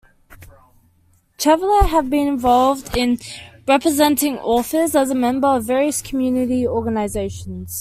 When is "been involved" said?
2.09-2.97